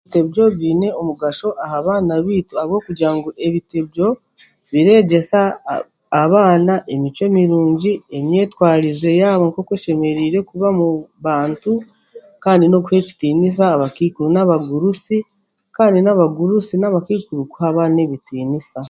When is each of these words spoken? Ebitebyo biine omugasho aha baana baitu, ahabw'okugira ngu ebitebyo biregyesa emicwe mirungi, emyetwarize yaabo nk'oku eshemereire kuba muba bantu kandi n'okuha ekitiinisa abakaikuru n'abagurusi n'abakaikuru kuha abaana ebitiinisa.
Ebitebyo 0.03 0.43
biine 0.59 0.87
omugasho 0.99 1.47
aha 1.63 1.77
baana 1.85 2.13
baitu, 2.25 2.53
ahabw'okugira 2.55 3.09
ngu 3.17 3.29
ebitebyo 3.45 4.07
biregyesa 4.71 5.39
emicwe 6.93 7.25
mirungi, 7.37 7.91
emyetwarize 8.17 9.11
yaabo 9.21 9.43
nk'oku 9.47 9.71
eshemereire 9.77 10.39
kuba 10.49 10.67
muba 10.77 11.05
bantu 11.25 11.71
kandi 12.43 12.63
n'okuha 12.67 12.97
ekitiinisa 13.01 13.63
abakaikuru 13.69 14.27
n'abagurusi 16.03 16.75
n'abakaikuru 16.77 17.41
kuha 17.51 17.65
abaana 17.71 17.97
ebitiinisa. 18.05 18.79